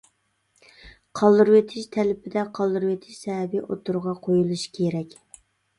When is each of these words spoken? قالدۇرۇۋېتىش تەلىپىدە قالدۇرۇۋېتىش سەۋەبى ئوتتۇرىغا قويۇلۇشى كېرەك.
قالدۇرۇۋېتىش 1.19 1.85
تەلىپىدە 1.97 2.47
قالدۇرۇۋېتىش 2.61 3.21
سەۋەبى 3.27 3.65
ئوتتۇرىغا 3.67 4.19
قويۇلۇشى 4.27 4.79
كېرەك. 4.81 5.21